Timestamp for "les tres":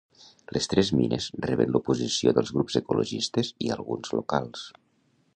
0.55-0.87